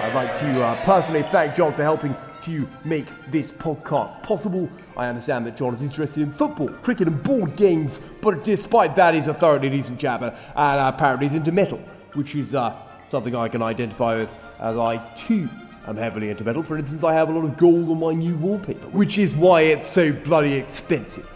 I'd 0.04 0.14
like 0.14 0.34
to 0.36 0.64
uh, 0.64 0.76
personally 0.84 1.24
thank 1.24 1.56
John 1.56 1.74
for 1.74 1.84
helping 1.84 2.16
to 2.42 2.68
make 2.86 3.08
this 3.30 3.52
podcast 3.52 4.22
possible. 4.24 4.70
I 4.96 5.08
understand 5.08 5.46
that 5.48 5.58
John 5.58 5.74
is 5.74 5.82
interested 5.82 6.24
in 6.24 6.32
football, 6.32 6.70
cricket, 6.70 7.08
and 7.08 7.22
board 7.24 7.56
games, 7.56 8.00
but 8.22 8.44
despite 8.44 8.96
that, 8.96 9.14
he's 9.16 9.28
a 9.28 9.34
thoroughly 9.34 9.70
decent 9.70 10.00
chap, 10.00 10.22
and 10.22 10.34
uh, 10.56 10.92
apparently 10.94 11.26
he's 11.26 11.34
into 11.34 11.52
metal, 11.52 11.80
which 12.14 12.36
is 12.36 12.56
uh, 12.56 12.76
something 13.10 13.36
I 13.36 13.48
can 13.48 13.62
identify 13.62 14.18
with, 14.18 14.32
as 14.60 14.78
I 14.78 14.98
too 15.14 15.50
am 15.88 15.98
heavily 15.98 16.30
into 16.30 16.44
metal. 16.44 16.64
For 16.64 16.78
instance, 16.78 17.04
I 17.04 17.14
have 17.14 17.30
a 17.30 17.34
lot 17.34 17.44
of 17.44 17.58
gold 17.58 17.90
on 17.90 18.00
my 18.00 18.14
new 18.14 18.36
wallpaper, 18.38 18.88
which 18.90 19.18
is 19.18 19.36
why 19.36 19.62
it's 19.62 19.88
so 19.88 20.12
bloody 20.14 20.54
expensive. 20.54 21.30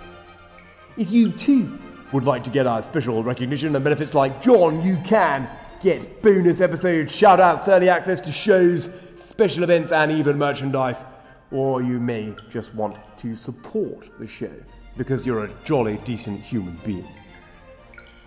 If 1.01 1.09
you 1.09 1.31
too 1.31 1.79
would 2.11 2.25
like 2.25 2.43
to 2.43 2.51
get 2.51 2.67
our 2.67 2.79
special 2.83 3.23
recognition 3.23 3.75
and 3.75 3.83
benefits 3.83 4.13
like 4.13 4.39
John, 4.39 4.85
you 4.85 4.97
can 5.03 5.49
get 5.79 6.21
bonus 6.21 6.61
episodes, 6.61 7.11
shout 7.11 7.39
outs, 7.39 7.67
early 7.67 7.89
access 7.89 8.21
to 8.21 8.31
shows, 8.31 8.87
special 9.15 9.63
events, 9.63 9.91
and 9.91 10.11
even 10.11 10.37
merchandise. 10.37 11.03
Or 11.49 11.81
you 11.81 11.99
may 11.99 12.35
just 12.51 12.75
want 12.75 12.99
to 13.17 13.35
support 13.35 14.11
the 14.19 14.27
show 14.27 14.53
because 14.95 15.25
you're 15.25 15.45
a 15.45 15.53
jolly 15.63 15.97
decent 16.05 16.39
human 16.39 16.79
being. 16.83 17.07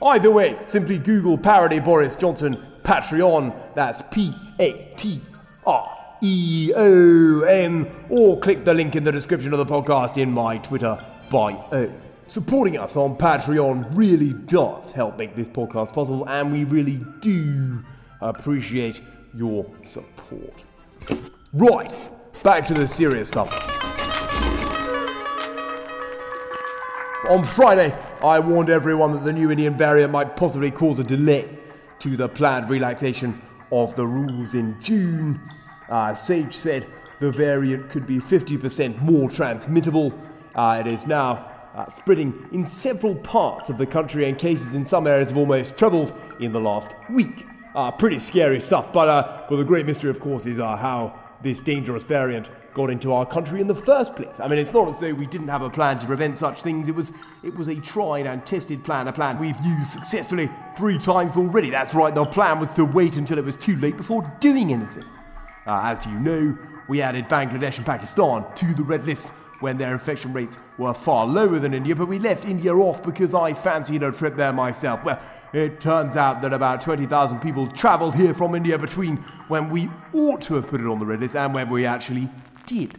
Either 0.03 0.33
way, 0.33 0.59
simply 0.65 0.99
Google 0.99 1.39
parody 1.39 1.79
Boris 1.79 2.17
Johnson 2.17 2.57
Patreon, 2.83 3.55
that's 3.77 4.03
P 4.11 4.35
A 4.59 4.93
T 4.97 5.21
R 5.65 6.17
E 6.21 6.73
O 6.75 7.43
N, 7.43 7.89
or 8.09 8.37
click 8.41 8.65
the 8.65 8.75
link 8.75 8.97
in 8.97 9.05
the 9.05 9.13
description 9.13 9.53
of 9.53 9.61
the 9.61 9.65
podcast 9.65 10.19
in 10.19 10.33
my 10.33 10.59
Twitter 10.59 10.99
bio. 11.31 11.93
Supporting 12.27 12.79
us 12.79 12.97
on 12.97 13.17
Patreon 13.17 13.87
really 13.95 14.33
does 14.33 14.93
help 14.93 15.19
make 15.19 15.37
this 15.37 15.47
podcast 15.47 15.93
possible, 15.93 16.27
and 16.29 16.51
we 16.51 16.65
really 16.65 16.99
do 17.21 17.85
appreciate 18.23 19.03
your 19.35 19.67
support. 19.83 20.65
Right, 21.53 21.93
back 22.43 22.67
to 22.69 22.75
the 22.75 22.89
serious 22.89 23.29
stuff. 23.29 23.53
On 27.29 27.45
Friday, 27.45 27.95
I 28.23 28.39
warned 28.39 28.71
everyone 28.71 29.13
that 29.13 29.25
the 29.25 29.33
new 29.33 29.51
Indian 29.51 29.77
variant 29.77 30.11
might 30.11 30.35
possibly 30.35 30.71
cause 30.71 30.99
a 30.99 31.05
delay 31.05 31.49
to 32.01 32.17
the 32.17 32.29
planned 32.29 32.71
relaxation 32.71 33.41
of 33.71 33.95
the 33.97 34.07
rules 34.07 34.55
in 34.55 34.81
June. 34.81 35.41
Uh, 35.91 36.15
Sage 36.15 36.55
said 36.55 36.87
the 37.21 37.31
variant 37.31 37.91
could 37.91 38.07
be 38.07 38.17
50% 38.17 39.01
more 39.03 39.29
transmittable. 39.29 40.19
Uh, 40.55 40.83
it 40.85 40.87
is 40.87 41.07
now 41.07 41.51
uh, 41.75 41.89
spreading 41.89 42.49
in 42.53 42.67
several 42.67 43.15
parts 43.17 43.69
of 43.71 43.79
the 43.79 43.87
country, 43.87 44.29
and 44.29 44.39
cases 44.39 44.75
in 44.75 44.87
some 44.87 45.07
areas 45.07 45.29
have 45.29 45.39
almost 45.39 45.77
trebled 45.77 46.13
in 46.41 46.53
the 46.53 46.61
last 46.61 46.95
week. 47.11 47.47
Uh, 47.75 47.91
pretty 47.91 48.19
scary 48.19 48.61
stuff, 48.61 48.93
but, 48.93 49.09
uh, 49.09 49.45
but 49.49 49.57
the 49.57 49.65
great 49.65 49.85
mystery, 49.85 50.09
of 50.09 50.21
course, 50.21 50.47
is 50.47 50.61
uh, 50.61 50.77
how 50.77 51.19
this 51.43 51.61
dangerous 51.61 52.05
variant 52.05 52.51
got 52.73 52.91
into 52.91 53.13
our 53.13 53.27
country 53.27 53.61
in 53.61 53.67
the 53.67 53.75
first 53.75 54.17
place. 54.17 54.41
I 54.41 54.49
mean, 54.49 54.59
it's 54.59 54.73
not 54.73 54.89
as 54.89 54.99
though 54.99 55.13
we 55.13 55.27
didn't 55.27 55.49
have 55.49 55.63
a 55.63 55.71
plan 55.71 55.99
to 55.99 56.07
prevent 56.07 56.39
such 56.39 56.63
things. 56.63 56.89
It 56.89 56.95
was, 56.95 57.13
it 57.43 57.55
was 57.55 57.69
a 57.69 57.77
tried 57.77 58.27
and 58.27 58.45
tested 58.47 58.85
plan, 58.85 59.09
a 59.09 59.13
plan 59.13 59.39
we've 59.39 59.61
used 59.65 59.91
successfully 59.91 60.51
three 60.77 60.99
times 60.99 61.37
already. 61.37 61.71
That's 61.71 61.95
right, 61.95 62.15
the 62.15 62.25
plan 62.25 62.59
was 62.61 62.71
to 62.75 62.85
wait 62.85 63.17
until 63.17 63.39
it 63.39 63.45
was 63.45 63.57
too 63.57 63.77
late 63.77 63.97
before 63.97 64.23
doing 64.41 64.73
anything. 64.73 65.05
Uh, 65.67 65.81
as 65.85 66.05
you 66.07 66.13
know, 66.13 66.57
we 66.89 67.01
added 67.01 67.29
Bangladesh 67.29 67.77
and 67.79 67.87
Pakistan 67.87 68.45
to 68.57 68.75
the 68.75 68.83
red 68.83 69.05
list 69.05 69.31
when 69.65 69.79
their 69.79 69.95
infection 69.95 70.35
rates 70.35 70.59
were 70.77 70.93
far 70.93 71.27
lower 71.27 71.59
than 71.59 71.73
India, 71.73 71.97
but 71.97 72.07
we 72.07 72.19
left 72.19 72.45
India 72.45 72.75
off 72.75 73.03
because 73.03 73.33
I 73.33 73.55
fancied 73.55 74.03
a 74.03 74.13
trip 74.13 74.37
there 74.37 74.53
myself. 74.53 75.03
Well, 75.03 75.19
it 75.55 75.81
turns 75.81 76.17
out 76.17 76.43
that 76.43 76.53
about 76.53 76.83
20,000 76.83 77.41
people 77.41 77.67
travelled 77.69 78.15
here 78.15 78.35
from 78.35 78.55
India 78.55 78.79
between 78.79 79.17
when 79.49 79.71
we 79.71 79.89
ought 80.13 80.43
to 80.43 80.57
have 80.57 80.69
put 80.69 80.83
it 80.83 80.87
on 80.87 80.99
the 80.99 81.07
red 81.07 81.21
list 81.21 81.35
and 81.35 81.55
when 81.55 81.71
we 81.71 81.87
actually 81.87 82.29
did. 82.67 82.95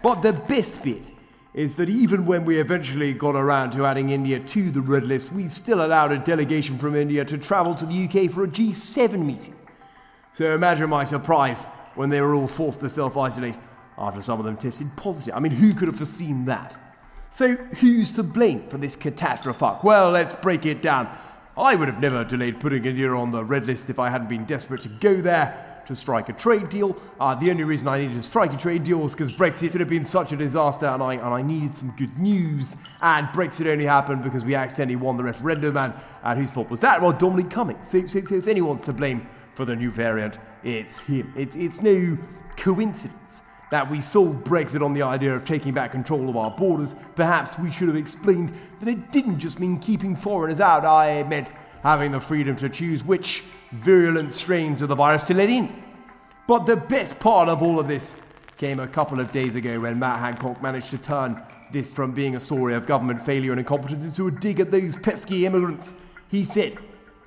But 0.00 0.22
the 0.22 0.32
best 0.32 0.84
bit 0.84 1.10
is 1.54 1.76
that 1.76 1.88
even 1.88 2.24
when 2.24 2.44
we 2.44 2.60
eventually 2.60 3.12
got 3.12 3.34
around 3.34 3.72
to 3.72 3.84
adding 3.84 4.10
India 4.10 4.38
to 4.38 4.70
the 4.70 4.80
red 4.80 5.02
list, 5.02 5.32
we 5.32 5.48
still 5.48 5.84
allowed 5.84 6.12
a 6.12 6.18
delegation 6.18 6.78
from 6.78 6.94
India 6.94 7.24
to 7.24 7.36
travel 7.36 7.74
to 7.74 7.84
the 7.84 8.04
UK 8.04 8.30
for 8.30 8.44
a 8.44 8.48
G7 8.48 9.26
meeting. 9.26 9.56
So 10.34 10.54
imagine 10.54 10.88
my 10.88 11.02
surprise 11.02 11.64
when 11.96 12.10
they 12.10 12.20
were 12.20 12.36
all 12.36 12.46
forced 12.46 12.78
to 12.80 12.88
self 12.88 13.16
isolate 13.16 13.56
after 13.98 14.22
some 14.22 14.38
of 14.38 14.44
them 14.44 14.56
tested 14.56 14.94
positive. 14.96 15.34
I 15.34 15.40
mean, 15.40 15.52
who 15.52 15.72
could 15.74 15.88
have 15.88 15.96
foreseen 15.96 16.46
that? 16.46 16.78
So, 17.30 17.54
who's 17.54 18.12
to 18.14 18.22
blame 18.22 18.68
for 18.68 18.76
this 18.76 18.94
catastrophe? 18.94 19.78
Well, 19.82 20.10
let's 20.10 20.34
break 20.36 20.66
it 20.66 20.82
down. 20.82 21.08
I 21.56 21.74
would 21.74 21.88
have 21.88 22.00
never 22.00 22.24
delayed 22.24 22.60
putting 22.60 22.84
India 22.84 23.10
on 23.10 23.30
the 23.30 23.44
red 23.44 23.66
list 23.66 23.90
if 23.90 23.98
I 23.98 24.10
hadn't 24.10 24.28
been 24.28 24.44
desperate 24.44 24.82
to 24.82 24.88
go 24.88 25.20
there 25.20 25.72
to 25.86 25.94
strike 25.94 26.28
a 26.28 26.32
trade 26.32 26.68
deal. 26.68 26.96
Uh, 27.20 27.34
the 27.34 27.50
only 27.50 27.64
reason 27.64 27.88
I 27.88 27.98
needed 27.98 28.14
to 28.14 28.22
strike 28.22 28.52
a 28.52 28.56
trade 28.56 28.84
deal 28.84 28.98
was 28.98 29.12
because 29.12 29.32
Brexit 29.32 29.72
had 29.72 29.88
been 29.88 30.04
such 30.04 30.32
a 30.32 30.36
disaster 30.36 30.86
and 30.86 31.02
I, 31.02 31.14
and 31.14 31.24
I 31.24 31.42
needed 31.42 31.74
some 31.74 31.90
good 31.96 32.16
news. 32.18 32.76
And 33.00 33.26
Brexit 33.28 33.66
only 33.66 33.84
happened 33.84 34.22
because 34.22 34.44
we 34.44 34.54
accidentally 34.54 34.96
won 34.96 35.16
the 35.16 35.24
referendum. 35.24 35.76
And, 35.76 35.94
and 36.22 36.38
whose 36.38 36.50
fault 36.50 36.70
was 36.70 36.80
that? 36.80 37.00
Well, 37.00 37.12
Dominic 37.12 37.50
Cummings. 37.50 37.88
So, 37.88 38.06
so, 38.06 38.20
so 38.22 38.34
if 38.36 38.46
anyone's 38.46 38.82
to 38.84 38.92
blame 38.92 39.26
for 39.54 39.64
the 39.64 39.76
new 39.76 39.90
variant, 39.90 40.38
it's 40.62 41.00
him. 41.00 41.32
It's, 41.36 41.56
it's 41.56 41.82
no 41.82 42.18
coincidence 42.56 43.42
that 43.72 43.90
we 43.90 44.02
sold 44.02 44.44
Brexit 44.44 44.84
on 44.84 44.92
the 44.92 45.00
idea 45.00 45.34
of 45.34 45.46
taking 45.46 45.72
back 45.72 45.92
control 45.92 46.28
of 46.28 46.36
our 46.36 46.50
borders, 46.50 46.94
perhaps 47.14 47.58
we 47.58 47.70
should 47.72 47.88
have 47.88 47.96
explained 47.96 48.52
that 48.80 48.86
it 48.86 49.10
didn't 49.10 49.38
just 49.38 49.58
mean 49.58 49.78
keeping 49.78 50.14
foreigners 50.14 50.60
out, 50.60 50.84
I 50.84 51.22
meant 51.22 51.48
having 51.82 52.12
the 52.12 52.20
freedom 52.20 52.54
to 52.56 52.68
choose 52.68 53.02
which 53.02 53.44
virulent 53.70 54.30
strains 54.30 54.82
of 54.82 54.90
the 54.90 54.94
virus 54.94 55.22
to 55.22 55.34
let 55.34 55.48
in. 55.48 55.82
But 56.46 56.66
the 56.66 56.76
best 56.76 57.18
part 57.18 57.48
of 57.48 57.62
all 57.62 57.80
of 57.80 57.88
this 57.88 58.14
came 58.58 58.78
a 58.78 58.86
couple 58.86 59.18
of 59.20 59.32
days 59.32 59.56
ago 59.56 59.80
when 59.80 59.98
Matt 59.98 60.18
Hancock 60.18 60.60
managed 60.60 60.90
to 60.90 60.98
turn 60.98 61.42
this 61.72 61.94
from 61.94 62.12
being 62.12 62.36
a 62.36 62.40
story 62.40 62.74
of 62.74 62.84
government 62.84 63.22
failure 63.22 63.52
and 63.52 63.58
incompetence 63.58 64.04
into 64.04 64.28
a 64.28 64.30
dig 64.30 64.60
at 64.60 64.70
those 64.70 64.98
pesky 64.98 65.46
immigrants. 65.46 65.94
He 66.28 66.44
said 66.44 66.76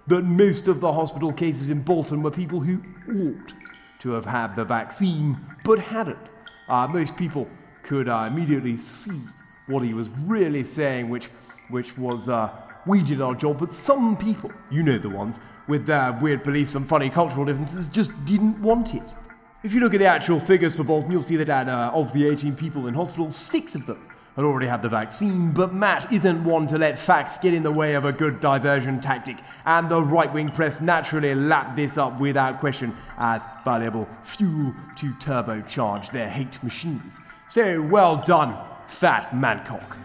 that 0.06 0.22
most 0.22 0.68
of 0.68 0.80
the 0.80 0.94
hospital 0.94 1.34
cases 1.34 1.72
in 1.72 1.82
Bolton 1.82 2.22
were 2.22 2.30
people 2.30 2.60
who 2.60 2.84
ought 3.10 3.56
to 4.02 4.12
have 4.12 4.28
had 4.28 4.56
the 4.56 4.64
vaccine 4.64 5.36
but 5.64 5.80
hadn't. 5.80 6.20
Uh, 6.68 6.88
most 6.88 7.16
people 7.16 7.48
could 7.84 8.10
uh, 8.10 8.30
immediately 8.32 8.78
see 8.78 9.20
what 9.68 9.84
he 9.84 9.94
was 9.94 10.10
really 10.26 10.64
saying, 10.64 11.10
which, 11.10 11.28
which 11.70 11.98
was, 11.98 12.30
uh, 12.30 12.50
we 12.86 13.02
did 13.02 13.22
our 13.22 13.36
job, 13.36 13.60
but 13.60 13.74
some 13.74 14.18
people, 14.18 14.52
you 14.70 14.84
know 14.84 14.98
the 14.98 15.10
ones, 15.10 15.40
with 15.68 15.86
their 15.86 16.14
weird 16.22 16.44
beliefs 16.44 16.76
and 16.76 16.88
funny 16.88 17.10
cultural 17.10 17.46
differences, 17.46 17.88
just 17.88 18.12
didn't 18.26 18.60
want 18.62 18.94
it. 18.94 19.16
If 19.64 19.74
you 19.74 19.80
look 19.80 19.94
at 19.94 20.00
the 20.00 20.06
actual 20.06 20.40
figures 20.40 20.76
for 20.76 20.84
Bolton, 20.84 21.12
you'll 21.12 21.24
see 21.24 21.38
that 21.38 21.50
out 21.50 21.68
uh, 21.68 21.92
of 21.98 22.14
the 22.14 22.28
18 22.28 22.56
people 22.56 22.88
in 22.88 22.94
hospital, 22.94 23.32
six 23.32 23.76
of 23.76 23.86
them 23.86 24.08
had 24.36 24.44
already 24.44 24.68
had 24.68 24.82
the 24.82 24.89
vaccine, 24.89 25.51
but 25.51 25.74
Matt 25.74 26.12
isn't 26.12 26.44
one 26.44 26.68
to 26.68 26.77
let 26.77 27.00
facts 27.00 27.38
get 27.38 27.54
in 27.54 27.63
the 27.63 27.72
way 27.72 27.94
of 27.94 28.04
a 28.04 28.12
good 28.12 28.39
diversion 28.39 29.00
tactic, 29.00 29.38
and 29.65 29.89
the 29.89 30.01
right 30.01 30.32
wing 30.34 30.50
press 30.50 30.82
naturally 30.82 31.34
lapped 31.34 31.75
this 31.77 31.98
up 31.98 32.20
without 32.20 32.60
question 32.60 32.96
as 33.18 33.44
valuable 33.63 34.08
fuel 34.24 34.74
to 34.98 35.13
turbocharge 35.13 36.12
their 36.12 36.30
hate 36.30 36.62
machines. 36.63 37.20
So 37.48 37.82
well 37.82 38.18
done, 38.18 38.58
Fat 38.88 39.32
Mancock. 39.34 39.98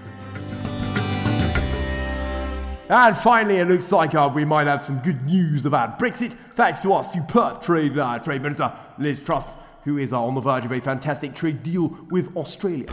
And 2.88 3.16
finally, 3.16 3.56
it 3.56 3.68
looks 3.68 3.92
like 3.92 4.14
uh, 4.14 4.30
we 4.32 4.44
might 4.44 4.66
have 4.66 4.84
some 4.84 4.98
good 5.00 5.24
news 5.24 5.64
about 5.64 5.98
Brexit, 5.98 6.32
thanks 6.54 6.82
to 6.82 6.92
our 6.92 7.04
superb 7.04 7.62
trade, 7.62 7.96
uh, 7.96 8.18
trade 8.18 8.42
minister, 8.42 8.72
Liz 8.98 9.22
Truss, 9.22 9.56
who 9.84 9.98
is 9.98 10.12
uh, 10.12 10.22
on 10.22 10.34
the 10.34 10.40
verge 10.40 10.64
of 10.64 10.72
a 10.72 10.80
fantastic 10.80 11.34
trade 11.34 11.62
deal 11.62 11.96
with 12.10 12.36
Australia. 12.36 12.86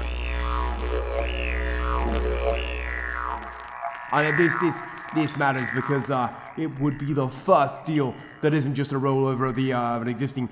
This, 4.11 4.53
this, 4.61 4.81
this 5.15 5.37
matters 5.37 5.67
because 5.75 6.09
uh, 6.09 6.33
it 6.57 6.67
would 6.79 6.97
be 6.97 7.13
the 7.13 7.27
first 7.27 7.85
deal 7.85 8.15
that 8.41 8.53
isn't 8.53 8.75
just 8.75 8.91
a 8.93 8.99
rollover 8.99 9.49
of, 9.49 9.55
the, 9.55 9.73
uh, 9.73 9.95
of 9.95 10.01
an 10.01 10.07
existing 10.07 10.49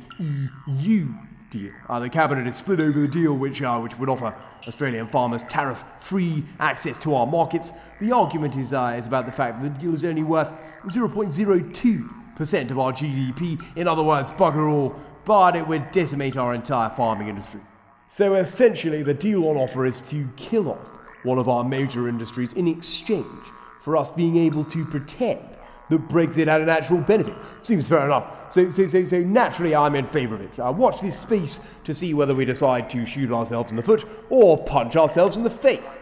EU 0.68 1.08
deal. 1.50 1.72
Uh, 1.88 2.00
the 2.00 2.10
cabinet 2.10 2.46
has 2.46 2.58
split 2.58 2.80
over 2.80 3.00
the 3.00 3.08
deal, 3.08 3.36
which, 3.36 3.62
uh, 3.62 3.80
which 3.80 3.98
would 3.98 4.10
offer 4.10 4.36
Australian 4.68 5.08
farmers 5.08 5.44
tariff-free 5.44 6.44
access 6.60 6.98
to 6.98 7.16
our 7.16 7.26
markets. 7.26 7.72
The 8.02 8.12
argument 8.12 8.56
is, 8.56 8.74
uh, 8.74 8.96
is 8.98 9.08
about 9.08 9.26
the 9.26 9.32
fact 9.32 9.62
that 9.62 9.74
the 9.74 9.80
deal 9.80 9.94
is 9.94 10.04
only 10.04 10.24
worth 10.24 10.52
0.02% 10.84 12.72
of 12.72 12.80
our 12.80 12.92
GDP. 12.92 13.64
In 13.76 13.88
other 13.88 14.04
words, 14.04 14.32
bugger 14.32 14.70
all, 14.70 15.00
but 15.24 15.56
it 15.56 15.66
would 15.68 15.92
decimate 15.92 16.36
our 16.36 16.54
entire 16.54 16.90
farming 16.90 17.30
industry. 17.30 17.62
So 18.08 18.36
essentially, 18.36 19.02
the 19.02 19.14
deal 19.14 19.48
on 19.48 19.58
offer 19.58 19.86
is 19.86 20.02
to 20.10 20.30
kill 20.36 20.70
off 20.70 21.05
one 21.26 21.38
of 21.38 21.50
our 21.50 21.64
major 21.64 22.08
industries 22.08 22.54
in 22.54 22.68
exchange 22.68 23.46
for 23.82 23.98
us 23.98 24.12
being 24.12 24.38
able 24.38 24.64
to 24.64 24.86
pretend 24.86 25.42
that 25.90 26.08
Brexit 26.08 26.48
had 26.48 26.62
an 26.62 26.70
actual 26.70 27.02
benefit. 27.02 27.36
Seems 27.62 27.88
fair 27.88 28.06
enough. 28.06 28.52
So, 28.52 28.70
so, 28.70 28.88
so, 28.88 29.04
so 29.06 29.20
naturally, 29.22 29.76
I'm 29.76 29.96
in 29.96 30.08
favour 30.08 30.36
of 30.36 30.42
it. 30.42 30.60
Uh, 30.60 30.72
watch 30.72 31.02
this 31.02 31.20
space 31.20 31.60
to 31.84 31.94
see 31.94 32.14
whether 32.14 32.34
we 32.34 32.46
decide 32.46 32.90
to 32.92 33.06
shoot 33.06 33.32
ourselves 33.32 33.72
in 33.72 33.78
the 33.78 33.84
foot 33.84 34.06
or 34.30 34.64
punch 34.64 34.96
ourselves 34.96 35.38
in 35.38 35.44
the 35.44 35.50
face. 35.50 36.00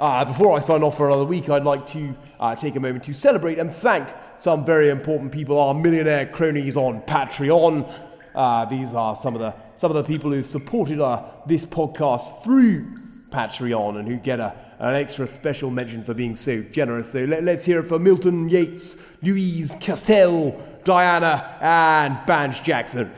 Uh, 0.00 0.24
before 0.24 0.56
I 0.56 0.60
sign 0.60 0.82
off 0.82 0.96
for 0.96 1.06
another 1.06 1.24
week, 1.24 1.48
I'd 1.48 1.62
like 1.62 1.86
to 1.88 2.14
uh, 2.40 2.56
take 2.56 2.74
a 2.74 2.80
moment 2.80 3.04
to 3.04 3.14
celebrate 3.14 3.58
and 3.58 3.72
thank 3.72 4.08
some 4.38 4.64
very 4.64 4.88
important 4.88 5.30
people, 5.30 5.60
our 5.60 5.74
millionaire 5.74 6.26
cronies 6.26 6.76
on 6.76 7.02
Patreon. 7.02 7.88
Uh, 8.34 8.64
these 8.64 8.94
are 8.94 9.14
some 9.14 9.34
of 9.34 9.40
the 9.40 9.54
some 9.76 9.90
of 9.90 9.96
the 9.96 10.04
people 10.04 10.30
who've 10.30 10.46
supported 10.46 11.00
uh, 11.00 11.24
this 11.46 11.66
podcast 11.66 12.44
through 12.44 12.94
Patreon 13.30 13.98
and 13.98 14.06
who 14.06 14.16
get 14.16 14.38
a, 14.38 14.54
an 14.78 14.94
extra 14.94 15.26
special 15.26 15.70
mention 15.70 16.04
for 16.04 16.14
being 16.14 16.36
so 16.36 16.62
generous. 16.70 17.10
So 17.10 17.24
let, 17.24 17.46
us 17.48 17.64
hear 17.64 17.80
it 17.80 17.84
for 17.84 17.98
Milton 17.98 18.48
Yates, 18.48 18.96
Louise 19.22 19.74
Cassell, 19.80 20.60
Diana, 20.84 21.58
and 21.60 22.16
Banj 22.28 22.62
Jackson. 22.62 23.10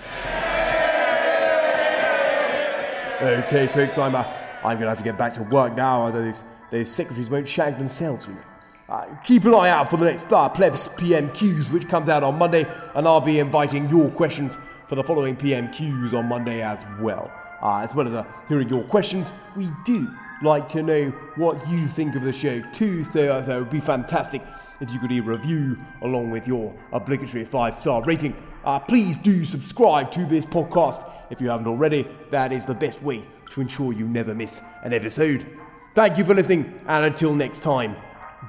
Okay, 3.20 3.66
folks, 3.66 3.98
I'm, 3.98 4.14
uh, 4.14 4.24
I'm 4.58 4.78
going 4.78 4.80
to 4.80 4.88
have 4.88 4.98
to 4.98 5.04
get 5.04 5.18
back 5.18 5.34
to 5.34 5.42
work 5.42 5.74
now. 5.74 6.10
Those, 6.10 6.44
those 6.70 6.90
secretaries 6.90 7.30
won't 7.30 7.48
shag 7.48 7.78
themselves, 7.78 8.26
you 8.26 8.34
know. 8.34 8.40
Uh, 8.86 9.16
keep 9.24 9.44
an 9.44 9.54
eye 9.54 9.70
out 9.70 9.88
for 9.88 9.96
the 9.96 10.04
next 10.04 10.30
uh, 10.30 10.48
Plebs 10.48 10.88
PMQs, 10.88 11.70
which 11.72 11.88
comes 11.88 12.10
out 12.10 12.22
on 12.22 12.36
Monday, 12.36 12.66
and 12.94 13.08
I'll 13.08 13.20
be 13.20 13.38
inviting 13.38 13.88
your 13.88 14.10
questions 14.10 14.58
for 14.86 14.94
the 14.94 15.04
following 15.04 15.36
PMQs 15.36 16.14
on 16.14 16.26
Monday 16.26 16.62
as 16.62 16.84
well. 17.00 17.30
Uh, 17.62 17.78
as 17.78 17.94
well 17.94 18.06
as 18.06 18.14
uh, 18.14 18.24
hearing 18.48 18.68
your 18.68 18.84
questions, 18.84 19.32
we 19.56 19.70
do 19.84 20.08
like 20.42 20.68
to 20.68 20.82
know 20.82 21.08
what 21.36 21.66
you 21.68 21.86
think 21.86 22.14
of 22.14 22.22
the 22.22 22.32
show 22.32 22.60
too, 22.72 23.02
so, 23.02 23.32
uh, 23.32 23.42
so 23.42 23.56
it 23.56 23.60
would 23.60 23.70
be 23.70 23.80
fantastic 23.80 24.42
if 24.80 24.92
you 24.92 24.98
could 24.98 25.10
leave 25.10 25.26
a 25.26 25.30
review 25.30 25.78
along 26.02 26.30
with 26.30 26.46
your 26.46 26.74
obligatory 26.92 27.44
five 27.44 27.74
star 27.78 28.02
rating. 28.04 28.34
Uh, 28.64 28.78
please 28.78 29.18
do 29.18 29.44
subscribe 29.44 30.10
to 30.12 30.26
this 30.26 30.44
podcast 30.44 31.10
if 31.30 31.40
you 31.40 31.48
haven't 31.48 31.66
already. 31.66 32.06
That 32.30 32.52
is 32.52 32.66
the 32.66 32.74
best 32.74 33.02
way 33.02 33.22
to 33.50 33.60
ensure 33.60 33.92
you 33.92 34.06
never 34.06 34.34
miss 34.34 34.60
an 34.82 34.92
episode. 34.92 35.46
Thank 35.94 36.18
you 36.18 36.24
for 36.24 36.34
listening, 36.34 36.80
and 36.86 37.06
until 37.06 37.34
next 37.34 37.62
time, 37.62 37.96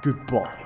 goodbye. 0.02 0.65